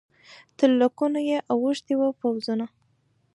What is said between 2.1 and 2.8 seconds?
پوځونه